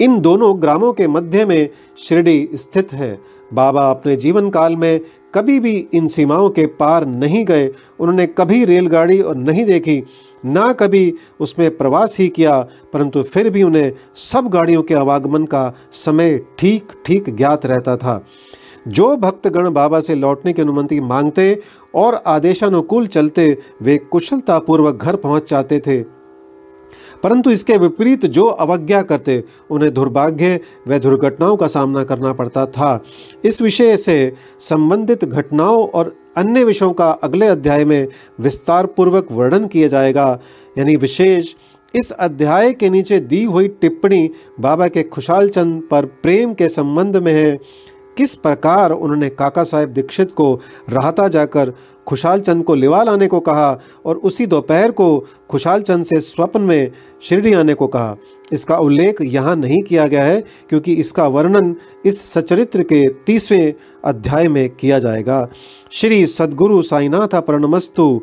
इन 0.01 0.19
दोनों 0.19 0.61
ग्रामों 0.61 0.93
के 0.93 1.07
मध्य 1.07 1.45
में 1.45 1.69
शिरडी 1.99 2.49
स्थित 2.53 2.93
है। 2.93 3.19
बाबा 3.53 3.89
अपने 3.91 4.15
जीवन 4.15 4.49
काल 4.49 4.75
में 4.75 4.99
कभी 5.33 5.59
भी 5.59 5.87
इन 5.93 6.07
सीमाओं 6.07 6.49
के 6.49 6.65
पार 6.65 7.05
नहीं 7.05 7.45
गए। 7.45 7.67
उन्होंने 7.99 8.25
कभी 8.27 8.63
रेलगाड़ी 8.65 9.19
और 9.21 9.35
नहीं 9.35 9.65
देखी, 9.65 10.03
ना 10.45 10.71
कभी 10.73 11.13
उसमें 11.39 11.77
प्रवास 11.77 12.17
ही 12.19 12.27
किया, 12.27 12.59
परंतु 12.93 13.23
फिर 13.23 13.49
भी 13.49 13.63
उन्हें 13.63 13.91
सब 14.15 14.47
गाड़ियों 14.47 14.83
के 14.83 14.93
आवागमन 14.93 15.45
का 15.45 15.73
समय 15.91 16.37
ठीक 16.59 16.87
ठीक 17.05 17.29
ज्ञात 17.29 17.65
रहता 17.65 17.95
था। 17.97 18.25
जो 18.87 19.15
भक्तगण 19.17 19.69
बाबा 19.69 19.99
से 19.99 20.15
लौटने 20.15 20.53
की 20.53 20.61
अनुमति 20.61 20.99
मांगते 21.01 21.59
और 21.95 22.21
आदेशानुकूल 22.25 23.07
चलते, 23.07 23.57
वे 23.81 23.97
कुशलतापूर्वक 23.97 24.95
घर 24.95 25.15
पहुँच 25.15 25.49
जाते 25.49 25.79
थे। 25.79 26.14
परंतु 27.25 27.51
इसके 27.51 27.77
विपरीत 27.77 28.25
जो 28.25 28.45
अवज्ञा 28.45 29.01
करते, 29.01 29.43
उन्हें 29.71 29.93
दुर्भाग्य 29.93 30.59
व 30.87 30.97
दुर्घटनाओं 30.97 31.55
का 31.57 31.67
सामना 31.67 32.03
करना 32.03 32.33
पड़ता 32.33 32.65
था। 32.65 33.03
इस 33.45 33.61
विषय 33.61 33.97
से 33.97 34.33
संबंधित 34.59 35.25
घटनाओं 35.25 35.87
और 35.87 36.15
अन्य 36.37 36.63
विषयों 36.63 36.93
का 36.93 37.11
अगले 37.11 37.47
अध्याय 37.47 37.85
में 37.85 38.07
विस्तार 38.39 38.85
पूर्वक 38.85 39.27
वर्णन 39.31 39.67
किया 39.67 39.87
जाएगा। 39.87 40.39
यानी 40.77 40.95
विशेष, 40.95 41.55
इस 41.95 42.11
अध्याय 42.11 42.73
के 42.73 42.89
नीचे 42.89 43.19
दी 43.19 43.43
हुई 43.43 43.67
टिप्पणी 43.67 44.29
बाबा 44.59 44.87
के 44.87 45.03
खुशाल 45.03 45.49
चंद 45.49 45.83
पर 45.91 46.05
प्रेम 46.05 46.53
के 46.53 46.69
संबंध 46.69 47.17
में 47.17 47.33
है। 47.33 47.59
किस 48.17 48.35
प्रकार 48.35 48.91
उन्होंने 48.91 49.29
काका 49.29 49.63
साहेब 49.63 49.89
दीक्षित 49.89 50.31
को 50.31 50.53
राहता 50.89 51.27
जाकर 51.27 51.73
खुशाल 52.07 52.39
चंद 52.39 52.63
को 52.63 52.75
लिवा 52.75 53.03
लाने 53.03 53.27
को 53.27 53.39
कहा 53.39 53.79
और 54.05 54.15
उसी 54.15 54.45
दोपहर 54.45 54.91
को 54.91 55.07
खुशाल 55.49 55.81
चंद 55.81 56.05
से 56.05 56.19
स्वप्न 56.21 56.61
में 56.61 56.91
शिरडी 57.23 57.53
आने 57.53 57.73
को 57.73 57.87
कहा? 57.87 58.15
इसका 58.53 58.77
उल्लेख 58.77 59.21
यहाँ 59.21 59.55
नहीं 59.55 59.81
किया 59.81 60.07
गया 60.07 60.23
है, 60.23 60.43
क्योंकि 60.69 60.93
इसका 60.93 61.27
वर्णन 61.27 61.75
इस 62.05 62.23
सचरित्र 62.31 62.83
के 62.83 63.03
तीसवें 63.25 63.73
अध्याय 64.05 64.47
में 64.47 64.69
किया 64.69 64.99
जाएगा। 64.99 65.47
श्री 65.91 66.25
सद्गुरु 66.27 66.81
साईनाथ 66.81 67.41
प्रणमस्तु 67.41 68.21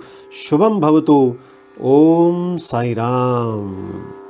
शुभम 0.49 0.81
भवतु, 0.81 1.35
ओम 1.81 2.57
साई 2.57 2.93
राम 2.95 4.22